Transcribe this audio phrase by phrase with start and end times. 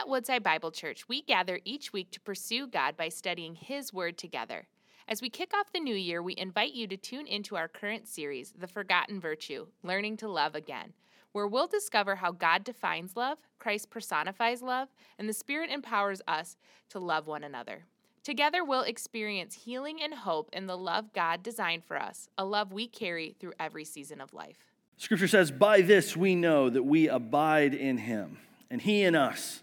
[0.00, 4.16] At Woodside Bible Church, we gather each week to pursue God by studying His Word
[4.16, 4.66] together.
[5.06, 8.08] As we kick off the new year, we invite you to tune into our current
[8.08, 10.94] series, The Forgotten Virtue Learning to Love Again,
[11.32, 16.56] where we'll discover how God defines love, Christ personifies love, and the Spirit empowers us
[16.88, 17.84] to love one another.
[18.24, 22.72] Together, we'll experience healing and hope in the love God designed for us, a love
[22.72, 24.72] we carry through every season of life.
[24.96, 28.38] Scripture says, By this we know that we abide in him,
[28.70, 29.62] and he in us,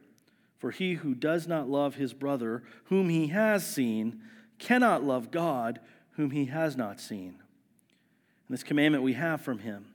[0.61, 4.21] For he who does not love his brother, whom he has seen,
[4.59, 5.79] cannot love God,
[6.11, 7.39] whom he has not seen.
[8.47, 9.87] And this commandment we have from him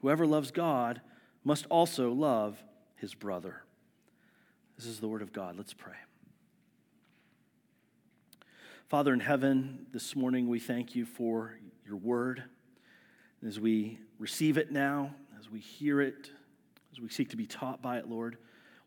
[0.00, 1.00] whoever loves God
[1.42, 2.62] must also love
[2.94, 3.64] his brother.
[4.76, 5.56] This is the word of God.
[5.56, 5.96] Let's pray.
[8.86, 12.44] Father in heaven, this morning we thank you for your word.
[13.44, 16.30] As we receive it now, as we hear it,
[16.92, 18.36] as we seek to be taught by it, Lord,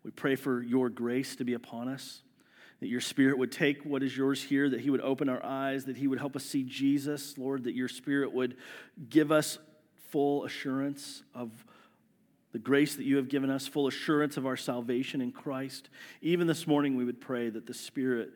[0.06, 2.22] we pray for your grace to be upon us,
[2.80, 5.86] that your Spirit would take what is yours here, that He would open our eyes,
[5.86, 8.56] that He would help us see Jesus, Lord, that your Spirit would
[9.10, 9.58] give us
[10.12, 11.50] full assurance of
[12.52, 15.90] the grace that you have given us, full assurance of our salvation in Christ.
[16.22, 18.30] Even this morning, we would pray that the Spirit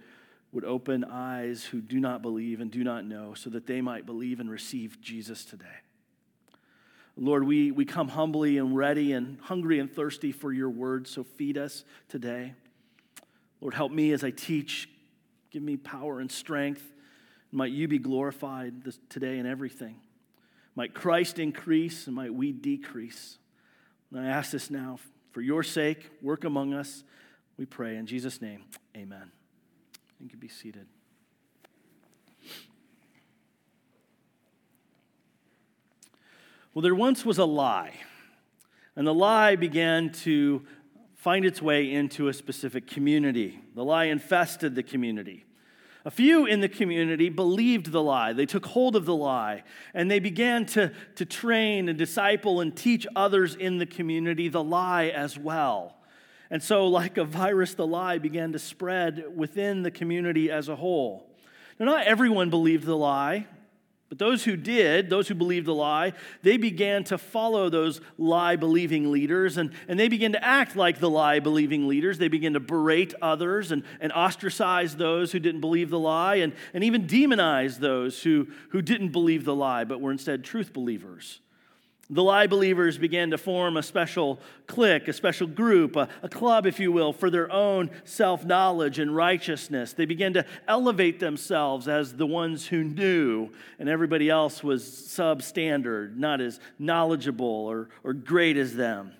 [0.51, 4.07] would open eyes who do not believe and do not know, so that they might
[4.07, 5.65] believe and receive Jesus today.
[7.21, 11.23] Lord, we, we come humbly and ready and hungry and thirsty for your word, so
[11.23, 12.53] feed us today.
[13.59, 14.89] Lord, help me as I teach.
[15.51, 16.81] Give me power and strength.
[17.51, 19.97] Might you be glorified this, today in everything.
[20.75, 23.37] Might Christ increase and might we decrease.
[24.11, 24.99] And I ask this now
[25.31, 26.09] for your sake.
[26.21, 27.03] Work among us,
[27.57, 27.97] we pray.
[27.97, 28.63] In Jesus' name,
[28.95, 29.31] amen.
[30.21, 30.87] You can be seated.
[36.73, 37.93] Well, there once was a lie,
[38.95, 40.65] and the lie began to
[41.15, 43.59] find its way into a specific community.
[43.73, 45.45] The lie infested the community.
[46.05, 48.33] A few in the community believed the lie.
[48.33, 49.63] They took hold of the lie
[49.93, 54.63] and they began to, to train and disciple and teach others in the community the
[54.63, 55.97] lie as well.
[56.49, 60.75] And so, like a virus, the lie began to spread within the community as a
[60.75, 61.29] whole.
[61.79, 63.47] Now, not everyone believed the lie.
[64.09, 68.55] But those who did, those who believed the lie, they began to follow those lie
[68.55, 72.17] believing leaders and, and they began to act like the lie believing leaders.
[72.17, 76.53] They began to berate others and, and ostracize those who didn't believe the lie and,
[76.73, 81.39] and even demonize those who, who didn't believe the lie but were instead truth believers.
[82.11, 86.65] The lie believers began to form a special clique, a special group, a, a club,
[86.65, 89.93] if you will, for their own self knowledge and righteousness.
[89.93, 96.17] They began to elevate themselves as the ones who knew, and everybody else was substandard,
[96.17, 99.11] not as knowledgeable or, or great as them.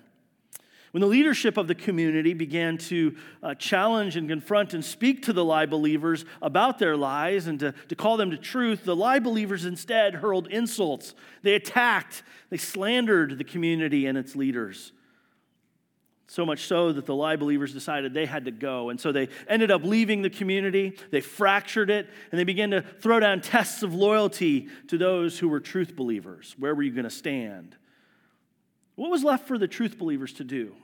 [0.92, 5.32] When the leadership of the community began to uh, challenge and confront and speak to
[5.32, 9.20] the lie believers about their lies and to, to call them to truth, the lie
[9.20, 11.14] believers instead hurled insults.
[11.42, 14.90] They attacked, they slandered the community and its leaders.
[16.26, 18.90] So much so that the lie believers decided they had to go.
[18.90, 22.82] And so they ended up leaving the community, they fractured it, and they began to
[22.82, 26.54] throw down tests of loyalty to those who were truth believers.
[26.58, 27.76] Where were you going to stand?
[28.94, 30.74] What was left for the truth believers to do?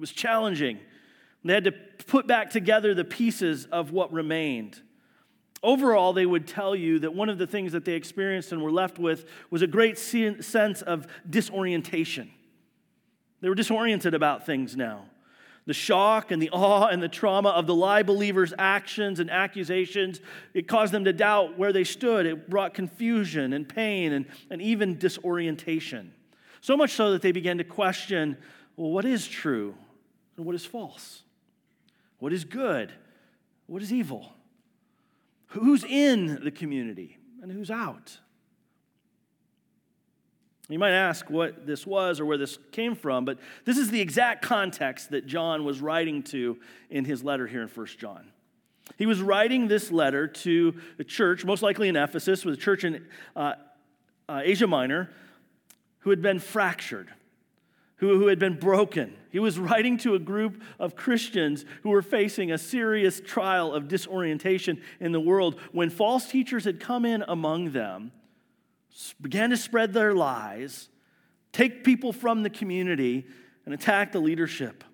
[0.00, 0.78] It was challenging.
[1.44, 4.80] They had to put back together the pieces of what remained.
[5.62, 8.72] Overall, they would tell you that one of the things that they experienced and were
[8.72, 12.30] left with was a great sense of disorientation.
[13.42, 15.04] They were disoriented about things now.
[15.66, 20.22] The shock and the awe and the trauma of the lie believers' actions and accusations,
[20.54, 22.24] it caused them to doubt where they stood.
[22.24, 26.14] It brought confusion and pain and, and even disorientation.
[26.62, 28.38] So much so that they began to question
[28.80, 29.74] well, what is true
[30.40, 31.22] and what is false?
[32.18, 32.94] What is good?
[33.66, 34.32] What is evil?
[35.48, 38.16] Who's in the community and who's out?
[40.70, 44.00] You might ask what this was or where this came from, but this is the
[44.00, 46.58] exact context that John was writing to
[46.88, 48.32] in his letter here in 1 John.
[48.96, 52.84] He was writing this letter to the church, most likely in Ephesus, with a church
[52.84, 53.04] in
[53.36, 53.56] uh,
[54.26, 55.10] uh, Asia Minor,
[55.98, 57.12] who had been fractured,
[57.96, 59.16] who, who had been broken.
[59.30, 63.88] He was writing to a group of Christians who were facing a serious trial of
[63.88, 68.12] disorientation in the world when false teachers had come in among them
[69.20, 70.88] began to spread their lies,
[71.52, 73.26] take people from the community,
[73.64, 74.84] and attack the leadership.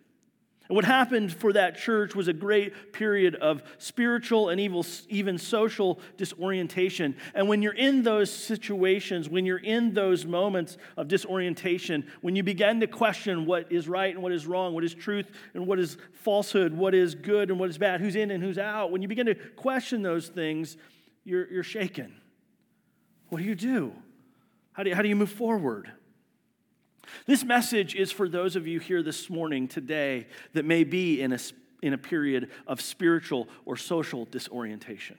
[0.69, 5.39] And what happened for that church was a great period of spiritual and evil, even
[5.39, 7.17] social disorientation.
[7.35, 12.43] And when you're in those situations, when you're in those moments of disorientation, when you
[12.43, 15.79] begin to question what is right and what is wrong, what is truth and what
[15.79, 19.03] is falsehood, what is good and what is bad, who's in and who's out, when
[19.03, 20.77] you begin to question those things,
[21.25, 22.13] you're, you're shaken.
[23.29, 23.93] What do you do?
[24.73, 25.93] How do you, how do you move forward?
[27.27, 31.33] This message is for those of you here this morning, today, that may be in
[31.33, 31.39] a,
[31.83, 35.17] in a period of spiritual or social disorientation.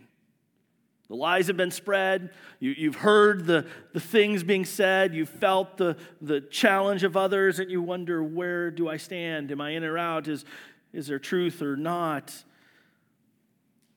[1.08, 2.32] The lies have been spread.
[2.60, 5.14] You, have heard the, the things being said.
[5.14, 9.52] You've felt the, the challenge of others, and you wonder, where do I stand?
[9.52, 10.28] Am I in or out?
[10.28, 10.44] Is,
[10.92, 12.34] is there truth or not?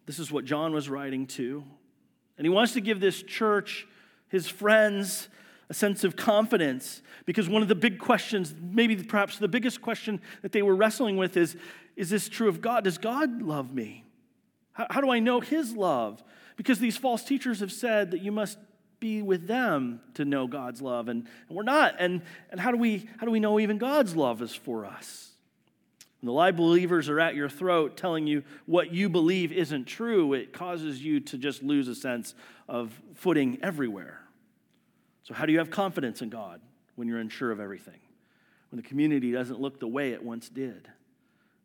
[0.06, 1.64] This is what John was writing to.
[2.38, 3.86] And he wants to give this church
[4.28, 5.28] his friends
[5.70, 10.20] a sense of confidence because one of the big questions, maybe perhaps the biggest question
[10.42, 11.56] that they were wrestling with is
[11.96, 12.84] Is this true of God?
[12.84, 14.04] Does God love me?
[14.72, 16.22] How, how do I know his love?
[16.56, 18.58] Because these false teachers have said that you must
[18.98, 21.94] be with them to know God's love, and, and we're not.
[21.98, 22.20] And,
[22.50, 25.30] and how, do we, how do we know even God's love is for us?
[26.20, 30.34] When the lie believers are at your throat telling you what you believe isn't true,
[30.34, 32.34] it causes you to just lose a sense
[32.68, 34.19] of footing everywhere.
[35.30, 36.60] So, how do you have confidence in God
[36.96, 38.00] when you're unsure of everything?
[38.72, 40.88] When the community doesn't look the way it once did?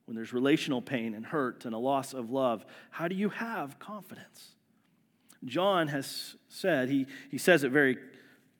[0.05, 2.63] When there's relational pain and hurt and a loss of love?
[2.91, 4.51] How do you have confidence?
[5.45, 7.97] John has said, he, he says it very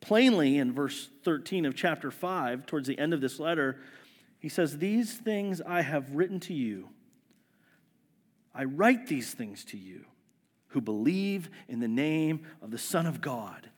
[0.02, 3.78] plainly in verse 13 of chapter 5, towards the end of this letter.
[4.40, 6.90] He says, These things I have written to you.
[8.56, 10.06] I write these things to you
[10.69, 13.69] who believe in the name of the Son of God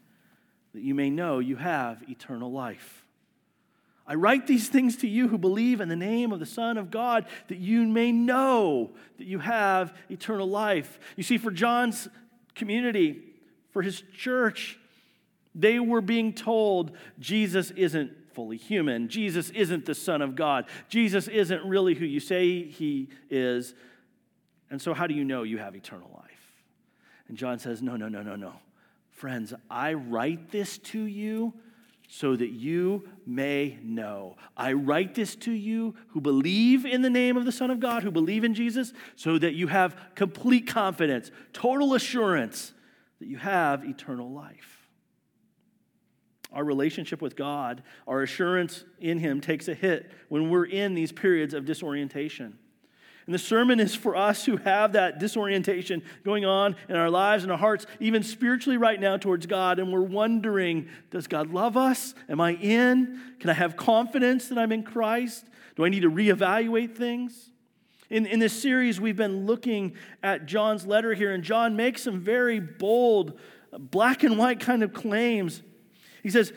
[0.78, 3.04] that you may know you have eternal life.
[4.06, 6.92] I write these things to you who believe in the name of the Son of
[6.92, 11.00] God, that you may know that you have eternal life.
[11.16, 12.08] You see, for John's
[12.54, 13.24] community,
[13.72, 14.78] for his church,
[15.56, 19.10] they were being told Jesus isn't fully human.
[19.10, 20.66] Jesus isn't the Son of God.
[20.90, 23.74] Jesus isn't really who you say he is.
[24.70, 26.24] And so, how do you know you have eternal life?
[27.30, 28.54] And John says, No, no, no, no, no.
[29.18, 31.56] Friends, I write this to you
[32.08, 34.36] so that you may know.
[34.56, 38.04] I write this to you who believe in the name of the Son of God,
[38.04, 42.74] who believe in Jesus, so that you have complete confidence, total assurance
[43.18, 44.88] that you have eternal life.
[46.54, 51.12] Our relationship with God, our assurance in Him takes a hit when we're in these
[51.12, 52.60] periods of disorientation.
[53.28, 57.44] And the sermon is for us who have that disorientation going on in our lives
[57.44, 59.80] and our hearts, even spiritually right now towards God.
[59.80, 62.16] And we're wondering Does God love us?
[62.30, 63.22] Am I in?
[63.42, 65.46] Can I have confidence that I'm in Christ?
[65.76, 67.52] Do I need to reevaluate things?
[68.10, 72.22] In, in this series, we've been looking at John's letter here, and John makes some
[72.22, 73.38] very bold,
[73.78, 75.62] black and white kind of claims.
[76.24, 76.54] He says,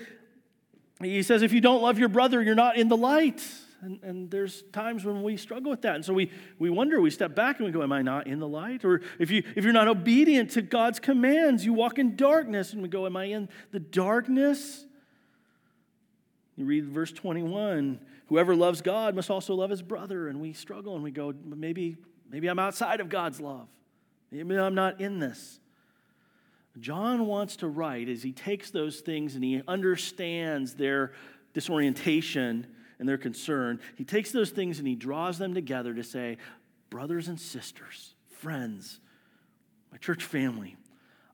[1.03, 3.45] he says, if you don't love your brother, you're not in the light.
[3.83, 5.95] And, and there's times when we struggle with that.
[5.95, 8.39] And so we, we wonder, we step back and we go, Am I not in
[8.39, 8.85] the light?
[8.85, 12.73] Or if, you, if you're not obedient to God's commands, you walk in darkness.
[12.73, 14.85] And we go, Am I in the darkness?
[16.57, 20.29] You read verse 21 Whoever loves God must also love his brother.
[20.29, 21.97] And we struggle and we go, Maybe,
[22.31, 23.67] maybe I'm outside of God's love.
[24.31, 25.59] Maybe I'm not in this.
[26.79, 31.13] John wants to write as he takes those things and he understands their
[31.53, 32.67] disorientation
[33.01, 36.37] and their concern, he takes those things and he draws them together to say,
[36.91, 39.01] brothers and sisters, friends,
[39.91, 40.77] my church family,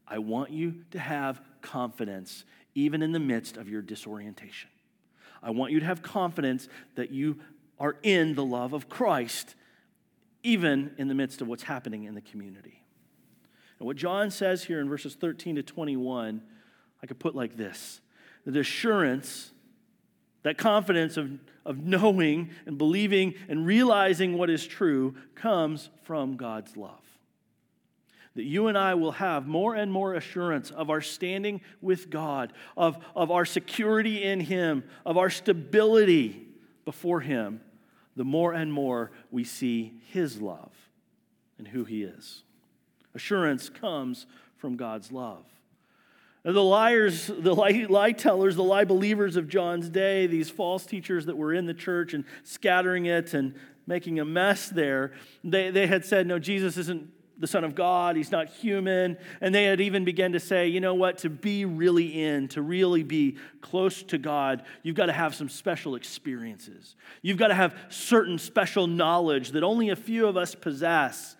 [0.07, 2.45] I want you to have confidence
[2.77, 4.71] even in the midst of your disorientation.
[5.43, 7.39] I want you to have confidence that you
[7.81, 9.57] are in the love of Christ,
[10.45, 12.85] even in the midst of what's happening in the community.
[13.81, 16.43] And what John says here in verses 13 to 21,
[17.03, 18.01] I could put like this
[18.45, 19.51] the assurance
[20.47, 21.29] that confidence of,
[21.65, 27.03] of knowing and believing and realizing what is true comes from God's love.
[28.37, 32.53] that you and I will have more and more assurance of our standing with God,
[32.77, 36.47] of, of our security in Him, of our stability
[36.85, 37.61] before Him,
[38.15, 40.71] the more and more we see His love
[41.59, 42.45] and who He is.
[43.17, 44.27] Assurance comes
[44.59, 45.45] from God's love.
[46.47, 51.27] The liars, the lie, lie, tellers, the lie believers of John's day, these false teachers
[51.27, 53.55] that were in the church and scattering it and
[53.89, 55.13] making a mess there,
[55.43, 59.19] they, they had said, No, Jesus isn't the Son of God, he's not human.
[59.41, 62.63] And they had even begun to say, you know what, to be really in, to
[62.63, 66.97] really be close to God, you've got to have some special experiences.
[67.23, 71.37] You've got to have certain special knowledge that only a few of us possess.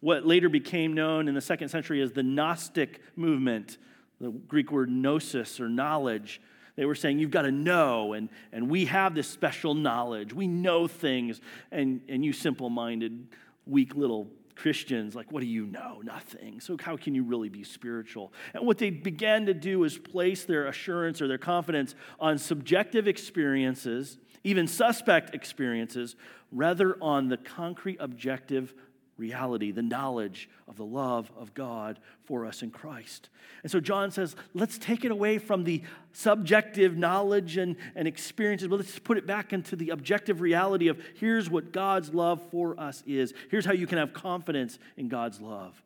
[0.00, 3.78] What later became known in the second century as the Gnostic movement
[4.20, 6.40] the Greek word gnosis or knowledge.
[6.76, 10.32] They were saying, You've got to know, and, and we have this special knowledge.
[10.32, 11.40] We know things.
[11.70, 13.26] And, and you simple minded,
[13.66, 14.28] weak little
[14.60, 16.02] Christians, like, what do you know?
[16.04, 16.60] Nothing.
[16.60, 18.32] So, how can you really be spiritual?
[18.52, 23.08] And what they began to do is place their assurance or their confidence on subjective
[23.08, 26.14] experiences, even suspect experiences,
[26.52, 28.74] rather on the concrete, objective
[29.20, 33.28] reality, the knowledge of the love of God for us in Christ.
[33.62, 38.66] And so John says, let's take it away from the subjective knowledge and, and experiences,
[38.66, 42.80] but let's put it back into the objective reality of here's what God's love for
[42.80, 43.34] us is.
[43.50, 45.80] Here's how you can have confidence in God's love.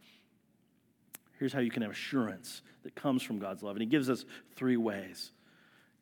[1.39, 3.75] Here's how you can have assurance that comes from God's love.
[3.77, 4.25] And he gives us
[4.55, 5.33] three ways.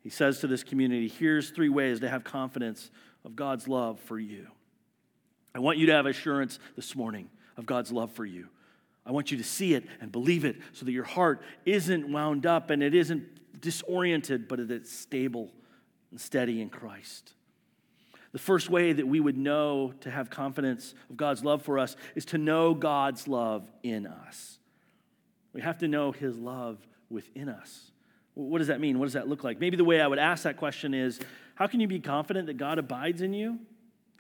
[0.03, 2.91] He says to this community, here's three ways to have confidence
[3.25, 4.49] of God's love for you.
[5.55, 8.49] I want you to have assurance this morning of God's love for you.
[9.05, 12.47] I want you to see it and believe it so that your heart isn't wound
[12.47, 15.53] up and it isn't disoriented, but that it's stable
[16.11, 17.35] and steady in Christ.
[18.33, 21.97] The first way that we would know to have confidence of God's love for us
[22.15, 24.59] is to know God's love in us.
[25.53, 26.79] We have to know His love
[27.11, 27.91] within us.
[28.35, 28.99] What does that mean?
[28.99, 29.61] What does that look like?
[29.61, 31.21] Maybe the way I would ask that question is
[31.55, 33.59] how can you be confident that God abides in you?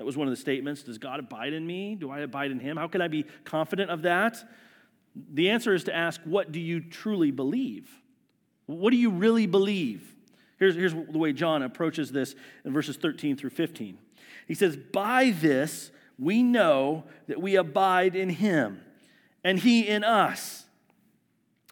[0.02, 0.82] That was one of the statements.
[0.82, 1.94] Does God abide in me?
[1.94, 2.76] Do I abide in him?
[2.76, 4.36] How can I be confident of that?
[5.14, 7.88] The answer is to ask, what do you truly believe?
[8.66, 10.12] What do you really believe?
[10.58, 13.96] Here's, here's the way John approaches this in verses 13 through 15.
[14.48, 18.80] He says, By this we know that we abide in him,
[19.44, 20.64] and he in us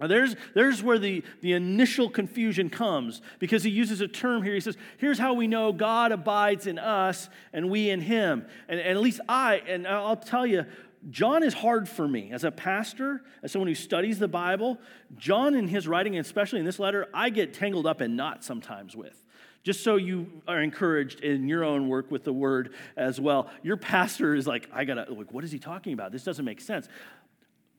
[0.07, 4.55] there's, there's where the, the initial confusion comes because he uses a term here.
[4.55, 8.47] He says, Here's how we know God abides in us and we in him.
[8.69, 10.65] And, and at least I, and I'll tell you,
[11.09, 12.31] John is hard for me.
[12.33, 14.79] As a pastor, as someone who studies the Bible,
[15.17, 18.47] John in his writing, and especially in this letter, I get tangled up in knots
[18.47, 19.17] sometimes with.
[19.63, 23.51] Just so you are encouraged in your own work with the word as well.
[23.63, 26.13] Your pastor is like, I gotta, like, what is he talking about?
[26.13, 26.89] This doesn't make sense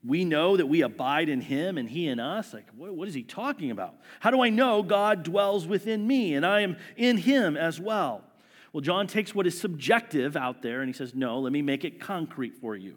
[0.04, 2.52] we know that we abide in him and he in us.
[2.52, 3.94] Like, what, what is he talking about?
[4.20, 8.24] How do I know God dwells within me and I am in him as well?
[8.72, 11.84] Well, John takes what is subjective out there and he says, No, let me make
[11.84, 12.96] it concrete for you.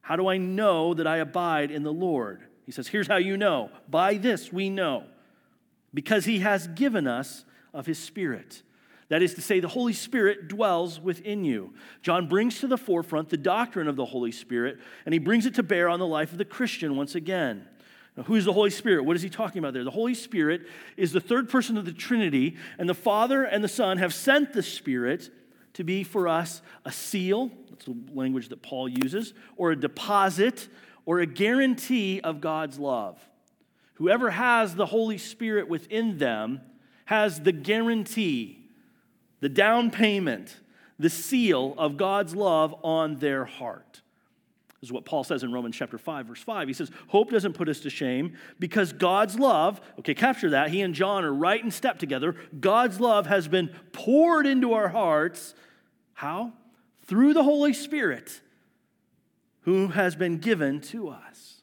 [0.00, 2.42] How do I know that I abide in the Lord?
[2.66, 3.70] He says, Here's how you know.
[3.88, 5.04] By this we know,
[5.94, 8.62] because he has given us of his Spirit.
[9.10, 11.74] That is to say, the Holy Spirit dwells within you.
[12.00, 15.56] John brings to the forefront the doctrine of the Holy Spirit, and he brings it
[15.56, 17.66] to bear on the life of the Christian once again.
[18.16, 19.04] Now, who is the Holy Spirit?
[19.04, 19.82] What is he talking about there?
[19.82, 20.62] The Holy Spirit
[20.96, 24.52] is the third person of the Trinity, and the Father and the Son have sent
[24.52, 25.28] the Spirit
[25.74, 30.68] to be for us a seal, that's the language that Paul uses, or a deposit,
[31.04, 33.18] or a guarantee of God's love.
[33.94, 36.60] Whoever has the Holy Spirit within them
[37.06, 38.59] has the guarantee
[39.40, 40.56] the down payment,
[40.98, 44.02] the seal of God's love on their heart.
[44.80, 46.66] This is what Paul says in Romans chapter 5, verse 5.
[46.66, 50.70] He says, Hope doesn't put us to shame because God's love, okay, capture that.
[50.70, 52.34] He and John are right in step together.
[52.58, 55.54] God's love has been poured into our hearts.
[56.14, 56.54] How?
[57.04, 58.40] Through the Holy Spirit
[59.62, 61.60] who has been given to us.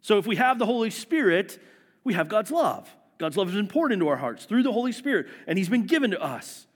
[0.00, 1.62] So if we have the Holy Spirit,
[2.04, 2.90] we have God's love.
[3.22, 5.86] God's love has been poured into our hearts through the Holy Spirit, and He's been
[5.86, 6.66] given to us.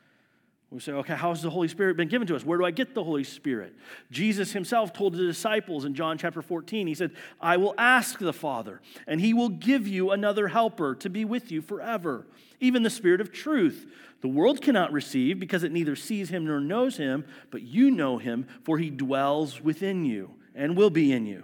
[0.70, 2.44] We say, okay, how has the Holy Spirit been given to us?
[2.44, 3.74] Where do I get the Holy Spirit?
[4.12, 7.10] Jesus himself told the disciples in John chapter 14, he said,
[7.40, 11.50] I will ask the Father, and he will give you another helper to be with
[11.50, 12.28] you forever,
[12.60, 13.84] even the Spirit of truth.
[14.20, 18.18] The world cannot receive because it neither sees him nor knows him, but you know
[18.18, 21.42] him, for he dwells within you and will be in you.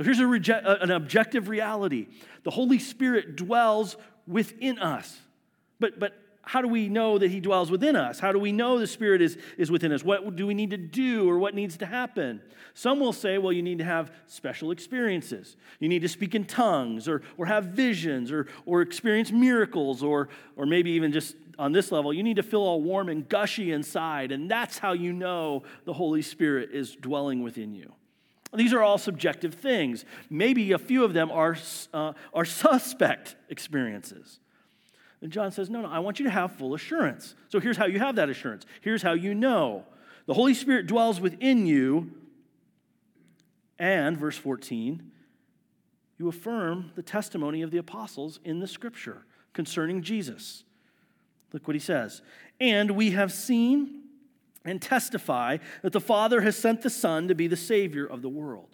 [0.00, 2.06] So here's reject, uh, an objective reality
[2.42, 5.14] the Holy Spirit dwells within us.
[5.78, 8.18] But, but how do we know that He dwells within us?
[8.18, 10.02] How do we know the Spirit is, is within us?
[10.02, 12.40] What do we need to do or what needs to happen?
[12.72, 15.54] Some will say, well, you need to have special experiences.
[15.80, 20.30] You need to speak in tongues or, or have visions or, or experience miracles or,
[20.56, 23.70] or maybe even just on this level, you need to feel all warm and gushy
[23.70, 24.32] inside.
[24.32, 27.92] And that's how you know the Holy Spirit is dwelling within you.
[28.52, 30.04] These are all subjective things.
[30.28, 31.56] Maybe a few of them are,
[31.94, 34.40] uh, are suspect experiences.
[35.22, 37.34] And John says, No, no, I want you to have full assurance.
[37.48, 38.64] So here's how you have that assurance.
[38.80, 39.84] Here's how you know
[40.26, 42.12] the Holy Spirit dwells within you.
[43.78, 45.10] And, verse 14,
[46.18, 50.64] you affirm the testimony of the apostles in the scripture concerning Jesus.
[51.52, 52.20] Look what he says.
[52.60, 53.99] And we have seen
[54.64, 58.28] and testify that the Father has sent the Son to be the Savior of the
[58.28, 58.68] world.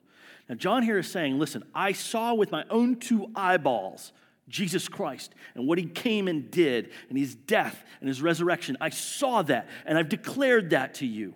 [0.48, 4.12] Now, John here is saying, Listen, I saw with my own two eyeballs
[4.48, 8.76] Jesus Christ and what he came and did, and his death and his resurrection.
[8.80, 11.34] I saw that, and I've declared that to you.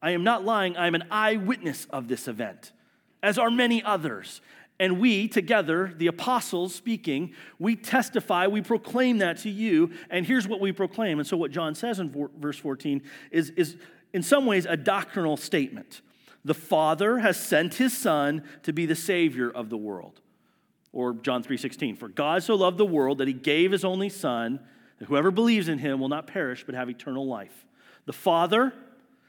[0.00, 2.72] I am not lying, I am an eyewitness of this event,
[3.22, 4.40] as are many others.
[4.78, 9.90] And we, together, the apostles speaking, we testify, we proclaim that to you.
[10.10, 11.18] And here's what we proclaim.
[11.18, 13.76] And so, what John says in verse 14 is, is
[14.12, 16.00] in some ways, a doctrinal statement.
[16.44, 20.20] The Father has sent his Son to be the Savior of the world.
[20.92, 24.60] Or John 3:16, for God so loved the world that he gave his only Son,
[24.98, 27.66] that whoever believes in him will not perish but have eternal life.
[28.06, 28.72] The Father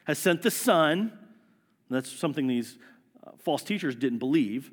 [0.05, 1.11] has sent the Son,
[1.89, 2.77] that's something these
[3.25, 4.71] uh, false teachers didn't believe.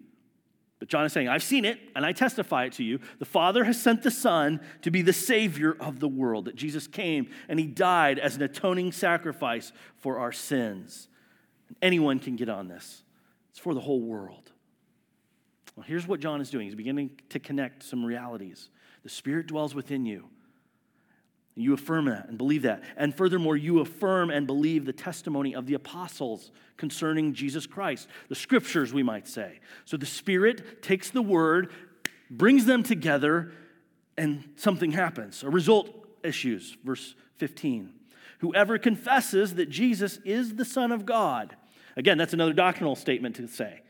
[0.84, 3.00] But John is saying, I've seen it and I testify it to you.
[3.18, 6.86] The Father has sent the Son to be the Savior of the world, that Jesus
[6.86, 11.08] came and He died as an atoning sacrifice for our sins.
[11.68, 13.02] And Anyone can get on this,
[13.48, 14.52] it's for the whole world.
[15.74, 18.68] Well, here's what John is doing he's beginning to connect some realities.
[19.04, 20.28] The Spirit dwells within you.
[21.56, 22.82] You affirm that and believe that.
[22.96, 28.34] And furthermore, you affirm and believe the testimony of the apostles concerning Jesus Christ, the
[28.34, 29.60] scriptures, we might say.
[29.84, 31.72] So the Spirit takes the word,
[32.28, 33.52] brings them together,
[34.18, 35.44] and something happens.
[35.44, 35.90] A result
[36.24, 36.76] issues.
[36.82, 37.92] Verse 15.
[38.40, 41.56] Whoever confesses that Jesus is the Son of God.
[41.96, 43.80] Again, that's another doctrinal statement to say.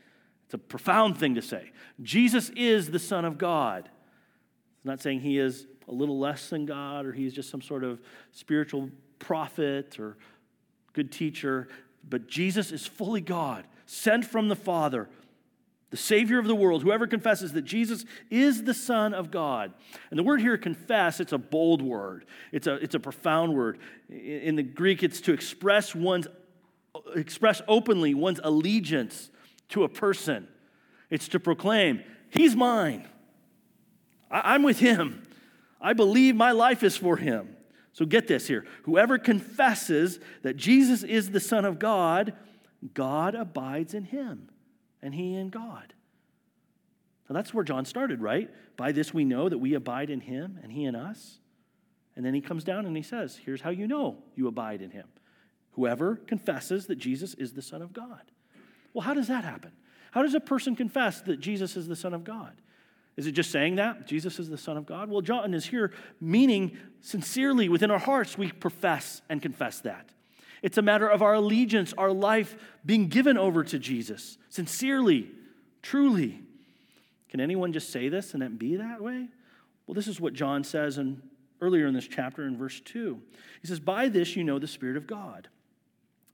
[0.45, 1.71] It's a profound thing to say.
[2.03, 3.89] Jesus is the Son of God.
[4.77, 7.83] It's not saying he is a little less than God or he's just some sort
[7.83, 10.17] of spiritual prophet or
[10.93, 11.67] good teacher.
[12.07, 15.09] But Jesus is fully God, sent from the Father,
[15.89, 16.83] the Savior of the world.
[16.83, 19.73] Whoever confesses that Jesus is the Son of God.
[20.09, 23.79] And the word here, confess, it's a bold word, it's a, it's a profound word.
[24.09, 26.27] In the Greek, it's to express one's
[27.15, 29.29] express openly one's allegiance
[29.69, 30.47] to a person.
[31.09, 33.07] It's to proclaim, He's mine.
[34.29, 35.24] I'm with Him.
[35.79, 37.55] I believe my life is for him.
[37.93, 38.65] So get this here.
[38.83, 42.33] Whoever confesses that Jesus is the Son of God,
[42.93, 44.49] God abides in him,
[45.01, 45.93] and he in God.
[47.29, 48.49] Now that's where John started, right?
[48.77, 51.39] By this we know that we abide in him and he in us.
[52.15, 54.91] And then he comes down and he says, Here's how you know you abide in
[54.91, 55.07] him.
[55.71, 58.21] Whoever confesses that Jesus is the Son of God.
[58.93, 59.71] Well, how does that happen?
[60.11, 62.53] How does a person confess that Jesus is the Son of God?
[63.17, 64.07] Is it just saying that?
[64.07, 65.09] Jesus is the Son of God?
[65.09, 70.09] Well, John is here meaning sincerely within our hearts, we profess and confess that.
[70.61, 75.29] It's a matter of our allegiance, our life being given over to Jesus, sincerely,
[75.81, 76.41] truly.
[77.29, 79.27] Can anyone just say this and it be that way?
[79.85, 81.21] Well, this is what John says in,
[81.61, 83.21] earlier in this chapter in verse 2.
[83.61, 85.47] He says, By this you know the Spirit of God.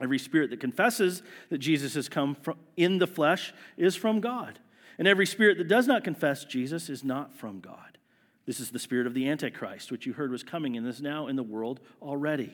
[0.01, 2.35] Every spirit that confesses that Jesus has come
[2.75, 4.57] in the flesh is from God.
[5.01, 7.97] And every spirit that does not confess Jesus is not from God.
[8.45, 11.25] This is the spirit of the Antichrist, which you heard was coming and is now
[11.25, 12.53] in the world already.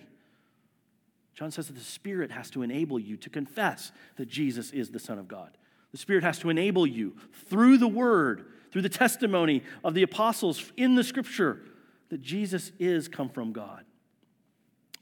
[1.36, 4.97] John says that the Spirit has to enable you to confess that Jesus is the
[4.97, 5.57] Son of God.
[5.91, 7.17] The Spirit has to enable you
[7.49, 11.60] through the Word, through the testimony of the apostles in the Scripture,
[12.07, 13.83] that Jesus is come from God.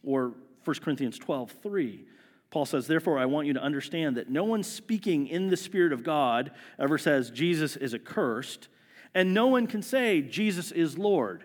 [0.04, 2.08] Or 1 Corinthians 12, 3.
[2.52, 5.94] Paul says, Therefore, I want you to understand that no one speaking in the Spirit
[5.94, 8.68] of God ever says Jesus is accursed,
[9.14, 11.44] and no one can say Jesus is Lord.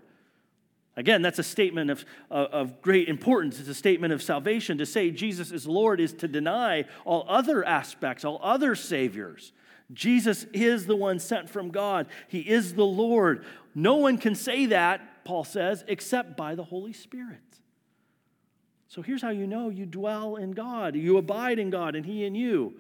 [0.97, 3.59] Again, that's a statement of, of great importance.
[3.59, 4.79] It's a statement of salvation.
[4.79, 9.53] To say Jesus is Lord is to deny all other aspects, all other saviors.
[9.93, 13.45] Jesus is the one sent from God, He is the Lord.
[13.75, 17.60] No one can say that, Paul says, except by the Holy Spirit.
[18.91, 22.25] So here's how you know you dwell in God, you abide in God, and He
[22.25, 22.75] in you.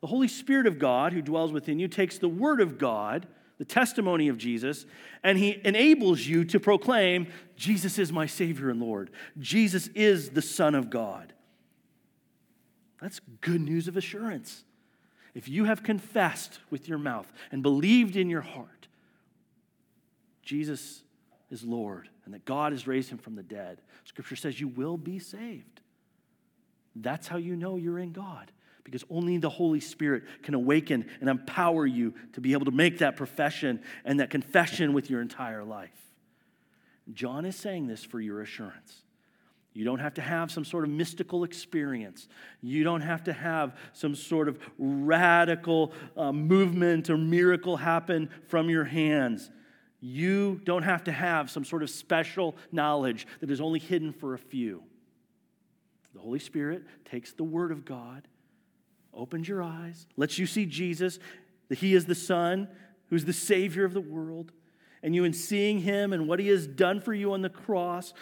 [0.00, 3.26] The Holy Spirit of God, who dwells within you, takes the Word of God,
[3.58, 4.86] the testimony of Jesus,
[5.22, 9.10] and he enables you to proclaim, Jesus is my Savior and Lord.
[9.38, 11.34] Jesus is the Son of God.
[13.02, 14.64] That's good news of assurance.
[15.34, 18.88] If you have confessed with your mouth and believed in your heart,
[20.42, 21.02] Jesus
[21.50, 24.96] is Lord and that God has raised him from the dead, Scripture says you will
[24.96, 25.80] be saved.
[26.96, 28.50] That's how you know you're in God
[28.84, 32.98] because only the Holy Spirit can awaken and empower you to be able to make
[32.98, 35.90] that profession and that confession with your entire life.
[37.12, 39.02] John is saying this for your assurance.
[39.72, 42.26] You don't have to have some sort of mystical experience.
[42.60, 48.68] You don't have to have some sort of radical uh, movement or miracle happen from
[48.68, 49.50] your hands.
[50.00, 54.34] You don't have to have some sort of special knowledge that is only hidden for
[54.34, 54.82] a few.
[56.14, 58.26] The Holy Spirit takes the Word of God
[59.14, 61.18] opens your eyes, lets you see Jesus,
[61.68, 62.68] that He is the Son,
[63.08, 64.52] who's the Savior of the world.
[65.02, 68.12] And you, in seeing Him and what He has done for you on the cross,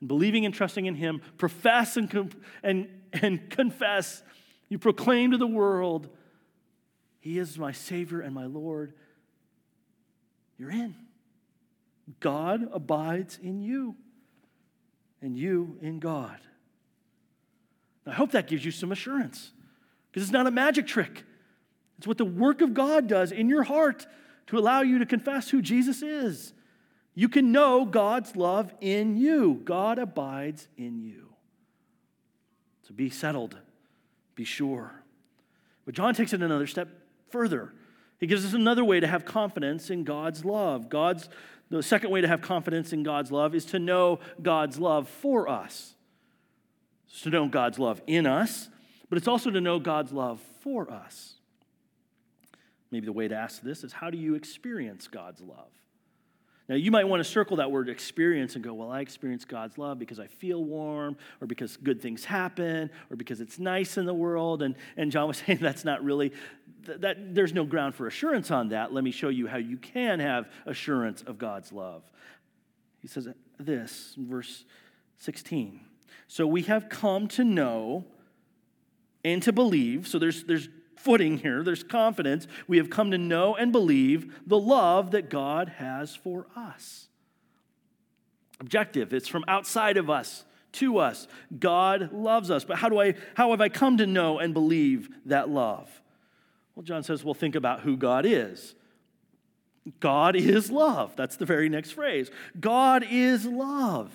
[0.00, 4.22] and believing and trusting in Him, profess and, and, and confess,
[4.68, 6.08] you proclaim to the world,
[7.20, 8.94] He is my Savior and my Lord.
[10.58, 10.94] You're in.
[12.18, 13.94] God abides in you,
[15.22, 16.38] and you in God.
[18.06, 19.52] I hope that gives you some assurance.
[20.10, 21.24] Because it's not a magic trick.
[21.98, 24.06] It's what the work of God does in your heart
[24.48, 26.52] to allow you to confess who Jesus is.
[27.14, 31.28] You can know God's love in you, God abides in you.
[32.88, 33.58] So be settled,
[34.34, 35.04] be sure.
[35.84, 36.88] But John takes it another step
[37.28, 37.72] further.
[38.18, 40.88] He gives us another way to have confidence in God's love.
[40.88, 41.28] God's
[41.70, 45.48] the second way to have confidence in God's love is to know God's love for
[45.48, 45.94] us.
[47.08, 48.68] It's to know God's love in us
[49.10, 51.34] but it's also to know God's love for us.
[52.90, 55.68] Maybe the way to ask this is how do you experience God's love?
[56.68, 59.76] Now, you might want to circle that word experience and go, well, I experience God's
[59.76, 64.06] love because I feel warm, or because good things happen, or because it's nice in
[64.06, 64.62] the world.
[64.62, 66.32] And, and John was saying that's not really,
[66.84, 68.92] that, there's no ground for assurance on that.
[68.92, 72.02] Let me show you how you can have assurance of God's love.
[73.00, 74.64] He says this in verse
[75.18, 75.80] 16.
[76.28, 78.04] So we have come to know
[79.24, 80.06] and to believe.
[80.06, 82.46] So there's, there's footing here, there's confidence.
[82.68, 87.08] We have come to know and believe the love that God has for us.
[88.60, 91.26] Objective, it's from outside of us to us.
[91.58, 92.64] God loves us.
[92.64, 95.88] But how do I how have I come to know and believe that love?
[96.74, 98.74] Well, John says, well, think about who God is.
[99.98, 101.14] God is love.
[101.16, 102.30] That's the very next phrase.
[102.58, 104.12] God is love.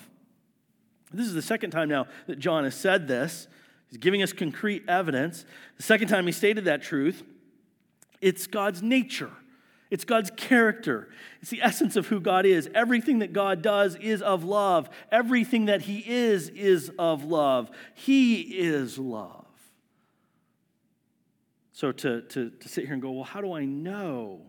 [1.12, 3.48] This is the second time now that John has said this.
[3.88, 5.44] He's giving us concrete evidence.
[5.76, 7.22] The second time he stated that truth,
[8.20, 9.30] it's God's nature.
[9.90, 11.08] It's God's character.
[11.40, 12.68] It's the essence of who God is.
[12.74, 14.90] Everything that God does is of love.
[15.12, 17.70] Everything that He is is of love.
[17.94, 19.45] He is love.
[21.76, 24.40] So to, to, to sit here and go, well, how do I know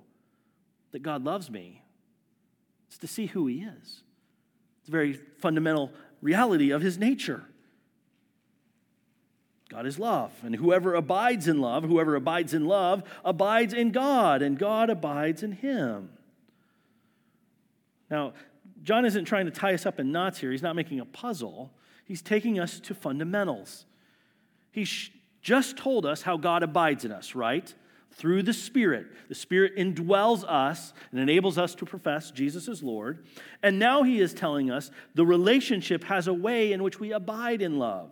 [0.93, 1.83] that God loves me?
[2.87, 4.03] It's to see who He is.
[4.79, 7.43] It's a very fundamental reality of His nature.
[9.67, 10.31] God is love.
[10.41, 15.43] And whoever abides in love, whoever abides in love, abides in God, and God abides
[15.43, 16.07] in him.
[18.09, 18.35] Now,
[18.83, 20.51] John isn't trying to tie us up in knots here.
[20.51, 21.73] He's not making a puzzle.
[22.05, 23.85] He's taking us to fundamentals.
[24.71, 25.09] He's
[25.47, 27.73] just told us how God abides in us, right?
[28.11, 29.07] Through the Spirit.
[29.29, 33.25] The Spirit indwells us and enables us to profess Jesus as Lord.
[33.63, 37.61] And now he is telling us the relationship has a way in which we abide
[37.61, 38.11] in love.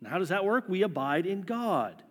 [0.00, 0.66] And how does that work?
[0.66, 2.02] We abide in God.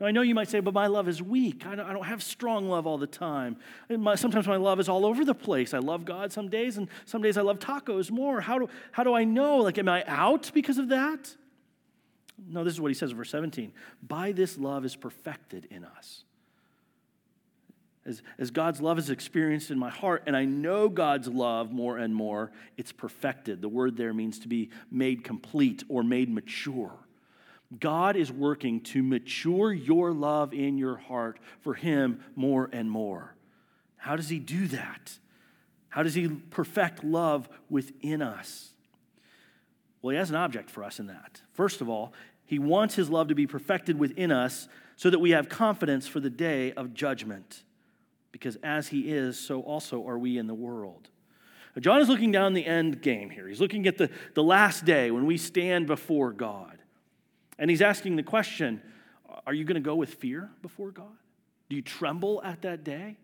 [0.00, 1.64] Now, I know you might say, but my love is weak.
[1.64, 3.56] I don't, have strong love all the time.
[3.88, 5.74] My, sometimes my love is all over the place.
[5.74, 8.40] I love God some days, and some days I love tacos more.
[8.40, 9.58] How do, how do I know?
[9.58, 11.36] Like, am I out because of that?
[12.48, 13.72] No, this is what he says in verse 17.
[14.02, 16.24] By this love is perfected in us.
[18.06, 21.98] As, as God's love is experienced in my heart, and I know God's love more
[21.98, 23.60] and more, it's perfected.
[23.60, 26.92] The word there means to be made complete or made mature.
[27.78, 33.36] God is working to mature your love in your heart for Him more and more.
[33.96, 35.18] How does He do that?
[35.90, 38.72] How does He perfect love within us?
[40.02, 41.42] Well, He has an object for us in that.
[41.52, 42.12] First of all,
[42.50, 46.18] He wants His love to be perfected within us so that we have confidence for
[46.18, 47.62] the day of judgment
[48.32, 51.10] because as he is, so also are we in the world.
[51.78, 53.46] John is looking down the end game here.
[53.46, 56.78] He's looking at the, the last day when we stand before God.
[57.56, 58.82] And he's asking the question
[59.46, 61.16] Are you going to go with fear before God?
[61.68, 63.16] Do you tremble at that day?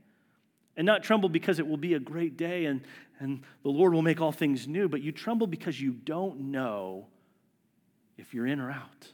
[0.77, 2.83] And not tremble because it will be a great day and,
[3.19, 7.09] and the Lord will make all things new, but you tremble because you don't know
[8.19, 9.13] if you're in or out.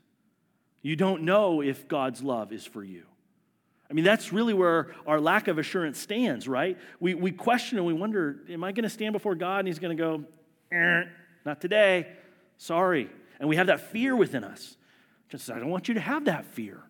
[0.83, 3.05] You don't know if God's love is for you.
[3.89, 6.79] I mean, that's really where our lack of assurance stands, right?
[6.99, 9.79] We, we question and we wonder, am I going to stand before God and He's
[9.79, 10.25] going to go,
[10.73, 11.03] eh,
[11.45, 12.09] not today,
[12.57, 13.11] sorry.
[13.39, 14.77] And we have that fear within us.
[15.29, 16.83] Just, I don't want you to have that fear.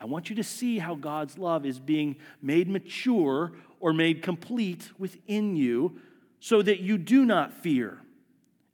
[0.00, 4.90] I want you to see how God's love is being made mature or made complete
[4.98, 6.00] within you
[6.40, 7.98] so that you do not fear.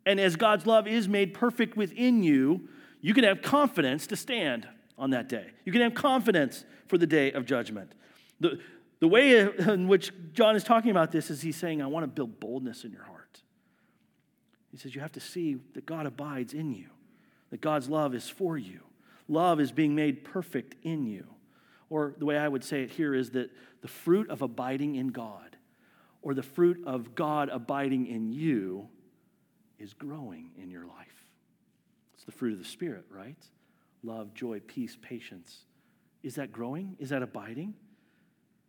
[0.05, 2.69] And as God's love is made perfect within you,
[3.05, 5.51] you can have confidence to stand on that day.
[5.67, 7.93] You can have confidence for the day of judgment.
[8.41, 8.59] The,
[8.99, 12.07] the way in which John is talking about this is he's saying, I want to
[12.07, 13.43] build boldness in your heart.
[14.71, 16.87] He says, You have to see that God abides in you,
[17.51, 18.81] that God's love is for you.
[19.29, 21.27] Love is being made perfect in you.
[21.91, 23.51] Or the way I would say it here is that
[23.83, 25.59] the fruit of abiding in God,
[26.23, 28.89] or the fruit of God abiding in you,
[29.79, 31.14] is growing in your life.
[32.25, 33.37] It's the fruit of the Spirit, right?
[34.03, 35.65] Love, joy, peace, patience.
[36.23, 36.97] Is that growing?
[36.99, 37.75] Is that abiding?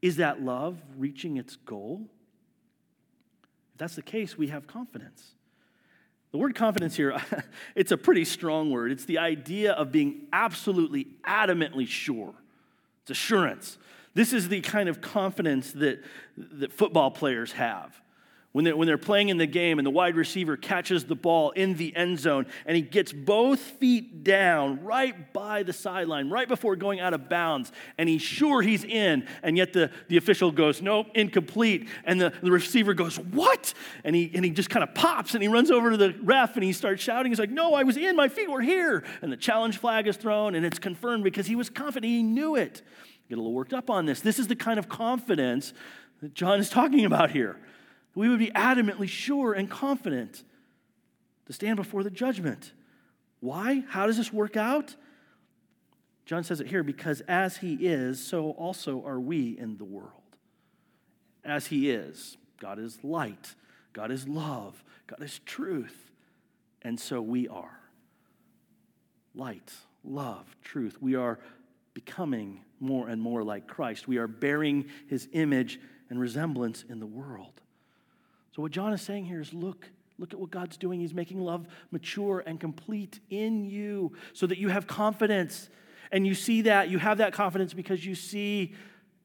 [0.02, 2.02] Is that love reaching its goal?
[3.74, 5.36] If that's the case, we have confidence.
[6.34, 7.18] The word confidence here,
[7.76, 8.92] it's a pretty strong word.
[8.92, 12.34] It's the idea of being absolutely, adamantly sure.
[13.04, 13.78] It's assurance.
[14.16, 16.04] This is the kind of confidence that,
[16.38, 18.02] that football players have
[18.56, 21.52] when they're, when they're playing in the game and the wide receiver catches the ball
[21.52, 26.48] in the end zone and he gets both feet down right by the sideline, right
[26.48, 30.54] before going out of bounds, and he's sure he's in, and yet the, the official
[30.54, 31.90] goes, Nope, incomplete.
[32.06, 33.74] And the, the receiver goes, What?
[34.06, 36.56] And he, and he just kind of pops and he runs over to the ref
[36.56, 37.34] and he starts shouting.
[37.34, 39.04] He's like, No, I was in, my feet were here.
[39.22, 42.56] And the challenge flag is thrown and it's confirmed because he was confident, he knew
[42.56, 42.84] it.
[43.28, 44.22] Get a little worked up on this.
[44.22, 45.74] This is the kind of confidence
[46.22, 47.60] that John is talking about here
[48.16, 50.44] we would be adamantly sure and confident
[51.46, 52.72] to stand before the judgment.
[53.42, 53.84] Why?
[53.90, 54.96] How does this work out?
[56.26, 60.12] John says it here because as he is, so also are we in the world.
[61.44, 63.54] As he is, God is light,
[63.94, 66.12] God is love, God is truth,
[66.82, 67.80] and so we are.
[69.36, 69.72] Light,
[70.04, 70.98] love, truth.
[71.00, 71.38] We are
[71.94, 74.08] becoming more and more like Christ.
[74.08, 77.62] We are bearing his image and resemblance in the world.
[78.56, 81.02] So, what John is saying here is look, look at what God's doing.
[81.02, 85.70] He's making love mature and complete in you so that you have confidence.
[86.10, 88.74] And you see that, you have that confidence because you see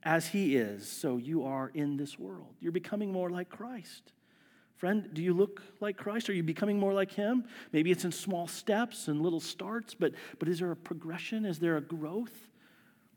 [0.03, 2.55] as He is, so you are in this world.
[2.59, 4.13] You're becoming more like Christ.
[4.79, 6.29] Friend, do you look like Christ?
[6.29, 7.45] Are you becoming more like Him?
[7.71, 11.45] Maybe it's in small steps and little starts, but, but is there a progression?
[11.45, 12.49] Is there a growth?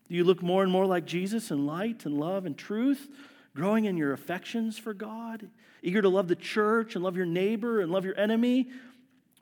[0.10, 3.10] Do you look more and more like Jesus in light and love and truth?
[3.56, 5.50] Growing in your affections for God,
[5.82, 8.68] eager to love the church and love your neighbor and love your enemy?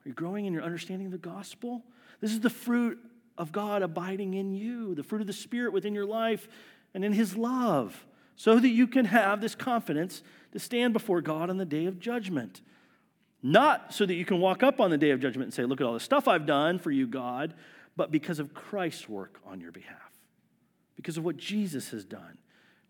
[0.05, 1.83] Are you growing in your understanding of the gospel?
[2.19, 2.99] This is the fruit
[3.37, 6.47] of God abiding in you, the fruit of the Spirit within your life
[6.93, 11.49] and in His love, so that you can have this confidence to stand before God
[11.49, 12.61] on the day of judgment.
[13.43, 15.81] Not so that you can walk up on the day of judgment and say, Look
[15.81, 17.53] at all the stuff I've done for you, God,
[17.95, 20.11] but because of Christ's work on your behalf,
[20.95, 22.37] because of what Jesus has done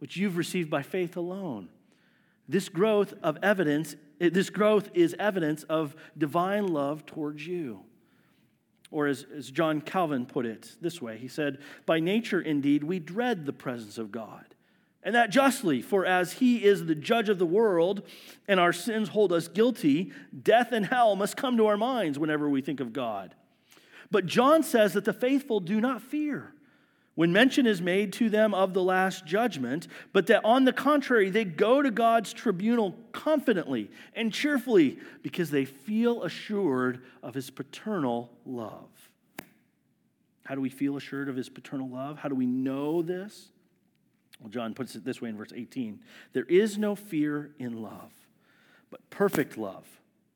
[0.02, 1.70] which you've received by faith alone.
[2.50, 7.82] This growth of evidence, this growth is evidence of divine love towards you.
[8.90, 12.98] Or as, as John Calvin put it this way, he said, By nature, indeed, we
[12.98, 14.44] dread the presence of God.
[15.04, 18.02] And that justly, for as he is the judge of the world
[18.48, 20.12] and our sins hold us guilty,
[20.42, 23.36] death and hell must come to our minds whenever we think of God.
[24.10, 26.56] But John says that the faithful do not fear
[27.16, 31.30] when mention is made to them of the last judgment, but that on the contrary,
[31.30, 38.32] they go to God's tribunal confidently and cheerfully because they feel assured of his paternal
[38.46, 38.90] love.
[40.46, 42.18] How do we feel assured of his paternal love?
[42.18, 43.50] How do we know this?
[44.40, 46.00] Well, John puts it this way in verse 18
[46.34, 48.12] There is no fear in love,
[48.90, 49.86] but perfect love.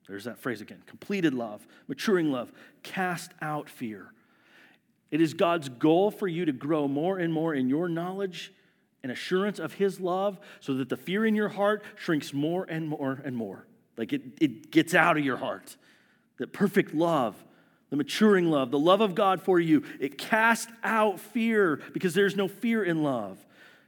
[0.08, 2.52] There's that phrase again completed love, maturing love,
[2.84, 4.12] cast out fear.
[5.16, 8.52] It is God's goal for you to grow more and more in your knowledge
[9.02, 12.90] and assurance of His love so that the fear in your heart shrinks more and
[12.90, 13.66] more and more.
[13.96, 15.78] Like it, it gets out of your heart.
[16.38, 17.42] That perfect love,
[17.92, 22.36] the maturing love, the love of God for you, it casts out fear because there's
[22.36, 23.38] no fear in love.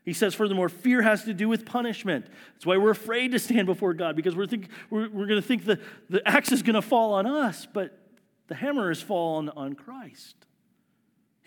[0.05, 2.25] He says, furthermore, fear has to do with punishment.
[2.53, 5.45] That's why we're afraid to stand before God because we're, think, we're, we're going to
[5.45, 5.77] think the,
[6.09, 7.99] the axe is going to fall on us, but
[8.47, 10.46] the hammer is fallen on Christ.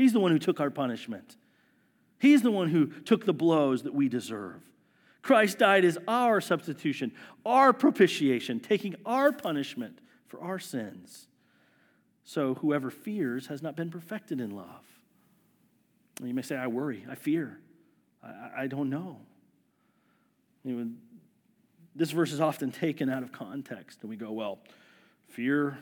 [0.01, 1.37] He's the one who took our punishment.
[2.19, 4.63] He's the one who took the blows that we deserve.
[5.21, 7.13] Christ died as our substitution,
[7.45, 11.27] our propitiation, taking our punishment for our sins.
[12.25, 14.87] So whoever fears has not been perfected in love.
[16.19, 17.61] And you may say, I worry, I fear,
[18.25, 19.19] I, I don't know.
[20.65, 20.91] You know.
[21.95, 24.61] This verse is often taken out of context, and we go, well,
[25.29, 25.77] fear,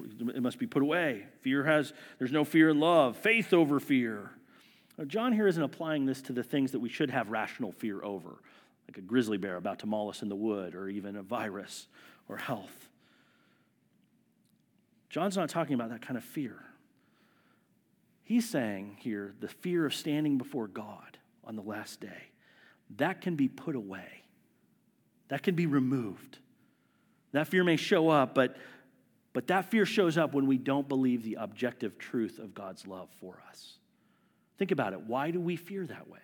[0.00, 1.26] it must be put away.
[1.40, 4.30] Fear has, there's no fear in love, faith over fear.
[4.96, 8.02] Now, John here isn't applying this to the things that we should have rational fear
[8.02, 8.40] over,
[8.88, 11.86] like a grizzly bear about to maul us in the wood, or even a virus
[12.28, 12.88] or health.
[15.08, 16.56] John's not talking about that kind of fear.
[18.24, 22.30] He's saying here the fear of standing before God on the last day.
[22.96, 24.24] That can be put away,
[25.28, 26.38] that can be removed.
[27.32, 28.56] That fear may show up, but,
[29.38, 33.08] but that fear shows up when we don't believe the objective truth of God's love
[33.20, 33.74] for us.
[34.58, 35.02] Think about it.
[35.02, 36.18] Why do we fear that way?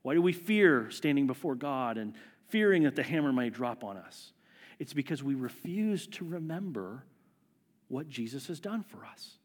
[0.00, 2.14] Why do we fear standing before God and
[2.48, 4.32] fearing that the hammer might drop on us?
[4.78, 7.04] It's because we refuse to remember
[7.88, 9.36] what Jesus has done for us.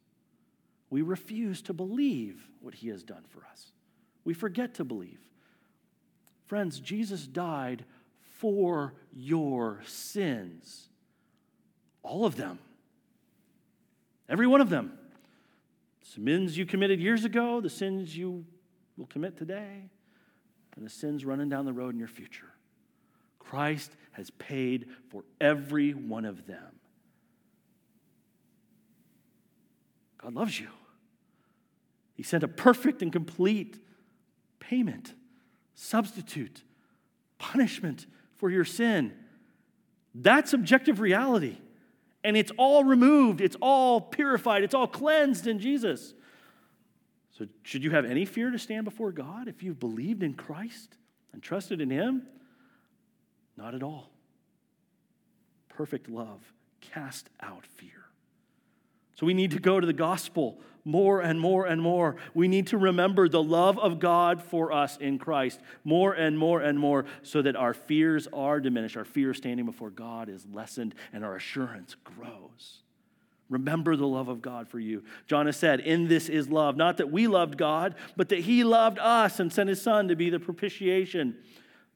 [0.89, 3.73] We refuse to believe what he has done for us.
[4.23, 5.19] We forget to believe.
[6.45, 7.83] Friends, Jesus died
[8.37, 10.87] for your sins.
[12.03, 12.57] All of them.
[14.31, 14.93] Every one of them.
[16.01, 18.45] Sins you committed years ago, the sins you
[18.97, 19.89] will commit today,
[20.75, 22.47] and the sins running down the road in your future.
[23.39, 26.79] Christ has paid for every one of them.
[30.17, 30.69] God loves you.
[32.13, 33.79] He sent a perfect and complete
[34.59, 35.13] payment,
[35.75, 36.63] substitute,
[37.37, 38.05] punishment
[38.37, 39.11] for your sin.
[40.15, 41.57] That's objective reality.
[42.23, 46.13] And it's all removed, it's all purified, it's all cleansed in Jesus.
[47.31, 50.97] So, should you have any fear to stand before God if you've believed in Christ
[51.33, 52.27] and trusted in Him?
[53.57, 54.11] Not at all.
[55.69, 58.05] Perfect love cast out fear.
[59.15, 62.15] So, we need to go to the gospel more and more and more.
[62.33, 66.61] We need to remember the love of God for us in Christ more and more
[66.61, 68.97] and more so that our fears are diminished.
[68.97, 72.81] Our fear standing before God is lessened and our assurance grows.
[73.49, 75.03] Remember the love of God for you.
[75.27, 78.63] John has said, In this is love, not that we loved God, but that He
[78.63, 81.35] loved us and sent His Son to be the propitiation,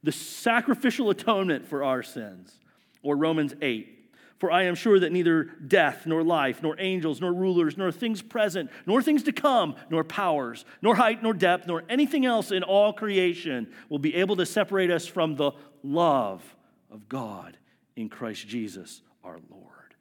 [0.04, 2.60] the sacrificial atonement for our sins.
[3.02, 3.95] Or Romans 8,
[4.40, 8.22] for I am sure that neither death, nor life, nor angels, nor rulers, nor things
[8.22, 12.64] present, nor things to come, nor powers, nor height, nor depth, nor anything else in
[12.64, 15.52] all creation will be able to separate us from the
[15.84, 16.44] love
[16.92, 17.58] of God
[17.96, 19.96] in Christ Jesus our Lord.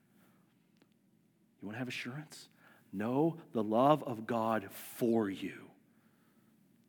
[1.60, 2.48] You want to have assurance?
[2.92, 5.70] Know the love of God for you,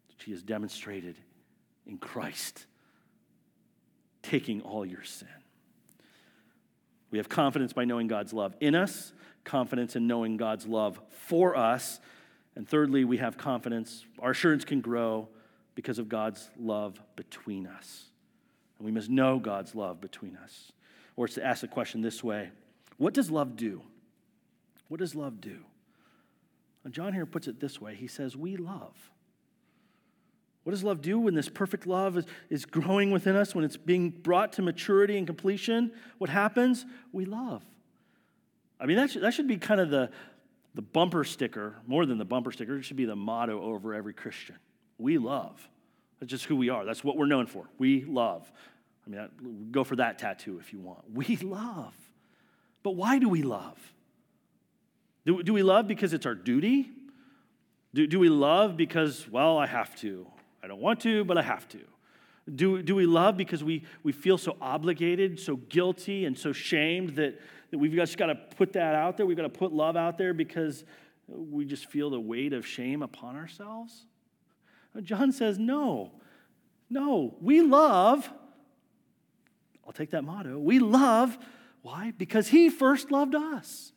[0.07, 1.15] which He has demonstrated
[1.85, 2.65] in Christ,
[4.23, 5.27] taking all your sin.
[7.11, 9.13] We have confidence by knowing God's love in us,
[9.43, 11.99] confidence in knowing God's love for us.
[12.55, 15.27] And thirdly, we have confidence, our assurance can grow
[15.75, 18.05] because of God's love between us.
[18.79, 20.71] And we must know God's love between us.
[21.15, 22.51] Or it's to ask the question this way
[22.97, 23.81] What does love do?
[24.87, 25.59] What does love do?
[26.83, 29.11] And John here puts it this way He says, We love.
[30.65, 33.77] What does love do when this perfect love is, is growing within us, when it's
[33.77, 35.91] being brought to maturity and completion?
[36.17, 36.87] What happens?
[37.13, 37.63] We love.
[38.79, 40.09] I mean, that should, that should be kind of the,
[40.73, 44.13] the bumper sticker, more than the bumper sticker, it should be the motto over every
[44.13, 44.55] Christian.
[44.97, 45.69] We love.
[46.19, 46.83] That's just who we are.
[46.83, 47.69] That's what we're known for.
[47.77, 48.51] We love.
[49.05, 51.03] I mean, go for that tattoo if you want.
[51.13, 51.93] We love.
[52.81, 53.77] But why do we love?
[55.27, 56.89] Do, do we love because it's our duty?
[57.93, 60.25] Do, do we love because, well, I have to?
[60.65, 61.79] I don't want to, but I have to.
[62.55, 67.17] Do, do we love because we, we feel so obligated, so guilty, and so shamed
[67.17, 69.27] that, that we've just got to put that out there?
[69.27, 70.83] We've got to put love out there because
[71.27, 74.07] we just feel the weight of shame upon ourselves?
[75.03, 76.13] John says, no,
[76.89, 78.27] no, we love.
[79.85, 80.57] I'll take that motto.
[80.57, 81.37] We love.
[81.83, 82.11] Why?
[82.17, 83.91] Because he first loved us.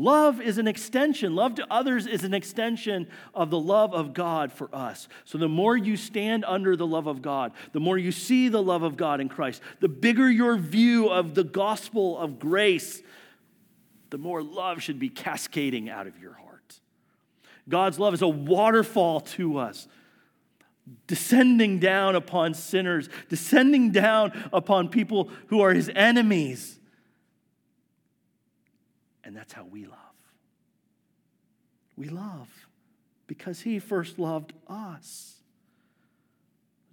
[0.00, 1.34] Love is an extension.
[1.34, 5.08] Love to others is an extension of the love of God for us.
[5.24, 8.62] So, the more you stand under the love of God, the more you see the
[8.62, 13.02] love of God in Christ, the bigger your view of the gospel of grace,
[14.10, 16.78] the more love should be cascading out of your heart.
[17.68, 19.88] God's love is a waterfall to us,
[21.08, 26.77] descending down upon sinners, descending down upon people who are his enemies
[29.28, 29.98] and that's how we love.
[31.96, 32.48] We love
[33.26, 35.42] because He first loved us.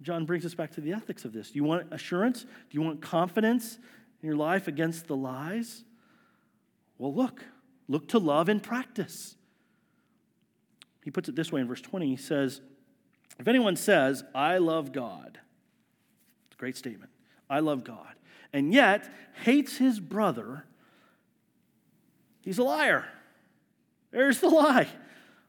[0.02, 1.50] John brings us back to the ethics of this.
[1.50, 2.42] Do you want assurance?
[2.42, 3.78] Do you want confidence
[4.22, 5.82] in your life against the lies?
[6.98, 7.42] Well, look.
[7.88, 9.36] Look to love in practice.
[11.02, 12.06] He puts it this way in verse 20.
[12.06, 12.60] He says,
[13.38, 15.38] If anyone says, I love God,
[16.48, 17.12] it's a great statement.
[17.48, 18.14] I love God,
[18.52, 19.08] and yet
[19.44, 20.64] hates his brother,
[22.46, 23.04] he's a liar.
[24.12, 24.88] There's the lie.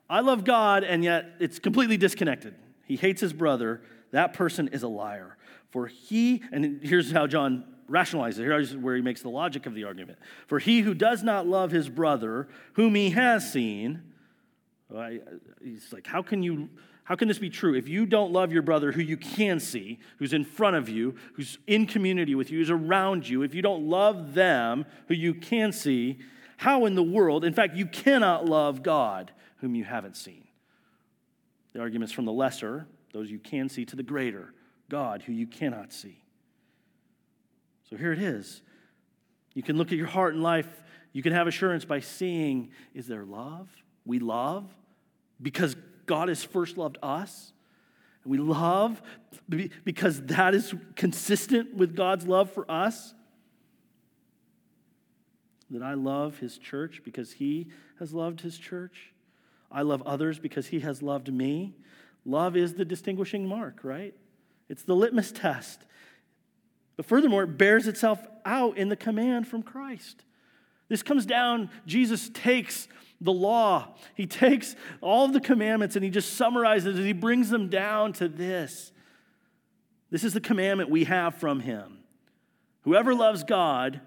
[0.10, 2.56] I love God, and yet it's completely disconnected.
[2.86, 3.82] He hates his brother.
[4.12, 5.38] That person is a liar.
[5.70, 8.44] For he, and here's how John rationalizes it.
[8.44, 10.18] Here's where he makes the logic of the argument.
[10.48, 14.02] For he who does not love his brother, whom he has seen,
[15.64, 16.70] he's like, how can you
[17.04, 17.74] how can this be true?
[17.74, 21.16] If you don't love your brother who you can see, who's in front of you,
[21.36, 25.34] who's in community with you, who's around you, if you don't love them who you
[25.34, 26.20] can see,
[26.58, 30.44] how in the world, in fact, you cannot love God whom you haven't seen?
[31.74, 34.54] The arguments from the lesser, those you can see, to the greater,
[34.90, 36.24] God who you cannot see.
[37.90, 38.62] So here it is.
[39.54, 40.68] You can look at your heart and life.
[41.14, 43.70] You can have assurance by seeing is there love?
[44.06, 44.66] We love
[45.42, 47.54] because God has first loved us.
[48.24, 49.02] And we love
[49.84, 53.14] because that is consistent with God's love for us.
[55.70, 57.68] That I love his church because he
[58.00, 59.14] has loved his church.
[59.72, 61.76] I love others because he has loved me.
[62.26, 64.14] Love is the distinguishing mark, right?
[64.70, 65.86] It's the litmus test.
[66.96, 70.24] But furthermore, it bears itself out in the command from Christ.
[70.90, 72.88] This comes down, Jesus takes
[73.20, 73.96] the law.
[74.16, 77.06] He takes all the commandments and he just summarizes it.
[77.06, 78.92] He brings them down to this.
[80.10, 82.00] This is the commandment we have from him.
[82.82, 84.02] Whoever loves God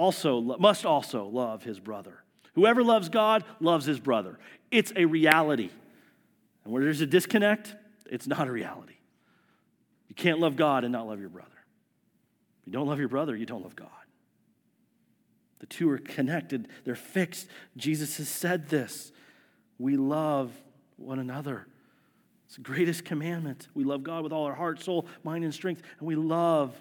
[0.00, 2.24] also must also love his brother.
[2.54, 4.38] Whoever loves God loves his brother.
[4.70, 5.70] It's a reality.
[6.64, 7.74] And where there's a disconnect,
[8.10, 8.94] it's not a reality.
[10.08, 11.48] You can't love God and not love your brother.
[12.60, 13.88] If you don't love your brother, you don't love God.
[15.60, 17.46] The two are connected, they're fixed.
[17.76, 19.12] Jesus has said this.
[19.78, 20.50] We love
[20.96, 21.66] one another.
[22.46, 23.68] It's the greatest commandment.
[23.74, 26.74] We love God with all our heart, soul, mind, and strength, and we love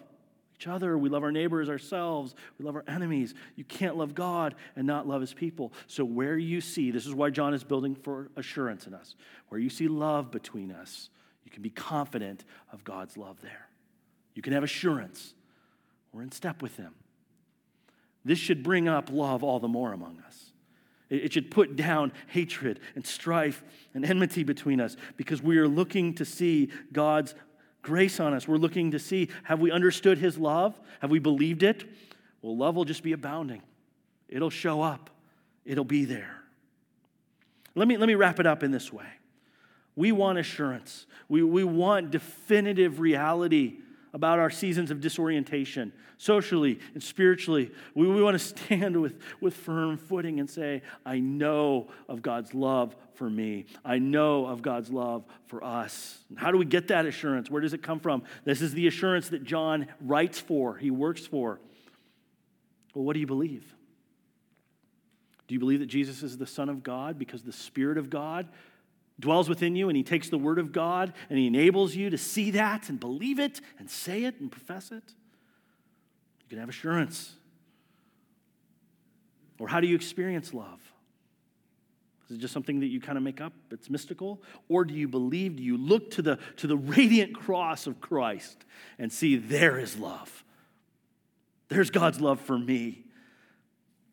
[0.59, 0.97] each other.
[0.97, 2.35] We love our neighbors, ourselves.
[2.57, 3.33] We love our enemies.
[3.55, 5.71] You can't love God and not love his people.
[5.87, 9.15] So, where you see, this is why John is building for assurance in us,
[9.47, 11.09] where you see love between us,
[11.45, 12.43] you can be confident
[12.73, 13.69] of God's love there.
[14.35, 15.33] You can have assurance.
[16.11, 16.93] We're in step with him.
[18.25, 20.51] This should bring up love all the more among us.
[21.09, 23.63] It should put down hatred and strife
[23.95, 27.33] and enmity between us because we are looking to see God's
[27.81, 28.47] grace on us.
[28.47, 30.79] We're looking to see have we understood His love?
[31.01, 31.83] Have we believed it?
[32.41, 33.61] Well, love will just be abounding,
[34.27, 35.09] it'll show up,
[35.65, 36.35] it'll be there.
[37.75, 39.05] Let me, let me wrap it up in this way.
[39.95, 41.05] We want assurance.
[41.27, 43.77] We, we want definitive reality
[44.13, 47.71] about our seasons of disorientation, socially and spiritually.
[47.93, 52.53] We, we want to stand with, with firm footing and say, I know of God's
[52.53, 53.65] love for me.
[53.83, 56.19] I know of God's love for us.
[56.35, 57.49] How do we get that assurance?
[57.49, 58.23] Where does it come from?
[58.45, 61.59] This is the assurance that John writes for, he works for.
[62.93, 63.75] Well, what do you believe?
[65.47, 68.47] Do you believe that Jesus is the Son of God because the Spirit of God
[69.19, 72.17] dwells within you and he takes the word of God and he enables you to
[72.17, 75.03] see that and believe it and say it and profess it,
[76.41, 77.33] you can have assurance.
[79.59, 80.79] Or how do you experience love?
[82.29, 83.53] Is it just something that you kind of make up?
[83.71, 84.41] It's mystical?
[84.69, 85.57] Or do you believe?
[85.57, 88.63] Do you look to the, to the radiant cross of Christ
[88.99, 90.43] and see there is love?
[91.69, 93.03] There's God's love for me.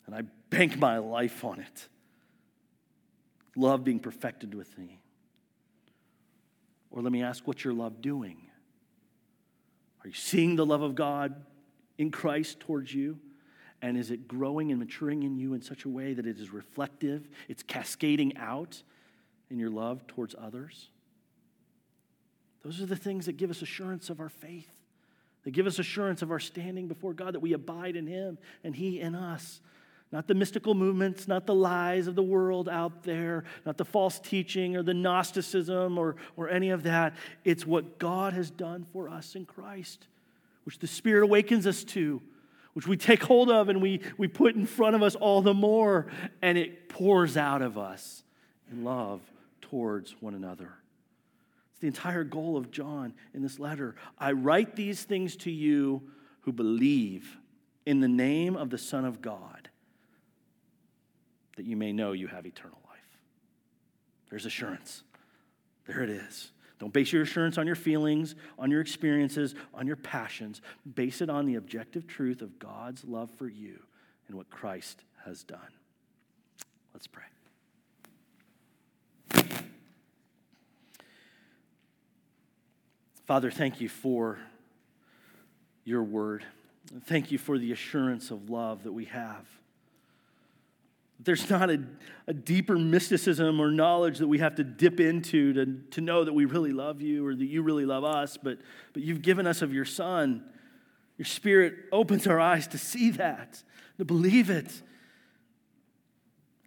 [0.07, 1.89] And I bank my life on it
[3.57, 5.01] love being perfected with me?
[6.91, 8.39] Or let me ask, what's your love doing?
[10.05, 11.35] Are you seeing the love of God
[11.99, 13.19] in Christ towards you?
[13.83, 16.51] And is it growing and maturing in you in such a way that it is
[16.51, 17.29] reflective?
[17.49, 18.83] It's cascading out
[19.51, 20.91] in your love towards others?
[22.65, 24.73] Those are the things that give us assurance of our faith,
[25.45, 28.75] that give us assurance of our standing before God, that we abide in Him and
[28.75, 29.61] He in us.
[30.13, 34.21] Not the mystical movements, not the lies of the world out there, not the false
[34.21, 37.17] teaching or the Gnosticism or, or any of that.
[37.45, 40.07] It's what God has done for us in Christ,
[40.65, 42.23] which the Spirit awakens us to,
[42.75, 45.55] which we take hold of and we, we put in front of us all the
[45.55, 46.07] more,
[46.41, 48.23] and it pours out of us
[48.71, 49.21] in love
[49.61, 50.73] towards one another.
[51.73, 53.97] It's the entire goal of John in this letter.
[54.19, 56.03] I write these things to you
[56.43, 57.37] who believe
[57.85, 59.56] in the name of the Son of God
[61.57, 63.19] that you may know you have eternal life.
[64.31, 65.03] There's assurance.
[65.87, 66.51] There it is.
[66.79, 70.61] Don't base your assurance on your feelings, on your experiences, on your passions.
[70.95, 73.79] Base it on the objective truth of God's love for you
[74.29, 75.59] and what Christ has done.
[76.93, 77.25] Let's pray.
[83.27, 84.39] Father, thank you for
[85.85, 86.45] your word.
[87.07, 89.47] Thank you for the assurance of love that we have.
[91.19, 91.83] There's not a,
[92.27, 96.33] a deeper mysticism or knowledge that we have to dip into to, to know that
[96.33, 98.59] we really love you or that you really love us, but,
[98.93, 100.45] but you've given us of your Son.
[101.17, 103.63] Your Spirit opens our eyes to see that,
[103.97, 104.83] to believe it.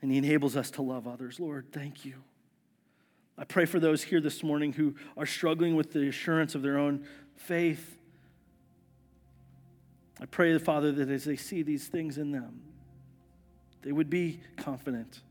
[0.02, 1.39] And He enables us to love others.
[1.39, 2.16] Lord, thank you.
[3.38, 6.78] I pray for those here this morning who are struggling with the assurance of their
[6.78, 7.97] own faith.
[10.20, 12.62] I pray, the Father, that as they see these things in them,
[13.82, 15.21] they would be confident.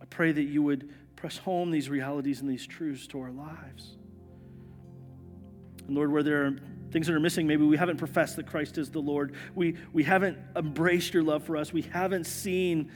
[0.00, 3.96] I pray that you would press home these realities and these truths to our lives.
[5.86, 6.56] And Lord, where there are
[6.92, 10.02] things that are missing, maybe we haven't professed that Christ is the Lord, we, we
[10.02, 12.90] haven't embraced your love for us, we haven't seen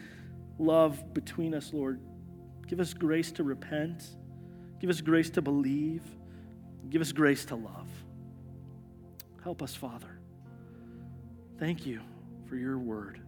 [0.59, 2.01] love between us, Lord.
[2.67, 4.05] Give us grace to repent,
[4.81, 6.03] give us grace to believe,
[6.89, 7.89] give us grace to love.
[9.43, 10.19] Help us, Father.
[11.59, 12.01] Thank you
[12.49, 13.24] for your word.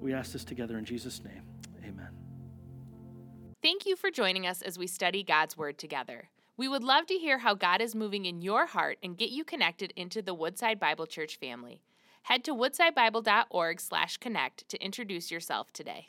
[0.00, 1.42] We ask this together in Jesus' name.
[1.84, 2.10] Amen.
[3.62, 6.28] Thank you for joining us as we study God's Word together.
[6.56, 9.44] We would love to hear how God is moving in your heart and get you
[9.44, 11.82] connected into the Woodside Bible Church family.
[12.22, 16.08] Head to woodsidebible.org/connect to introduce yourself today.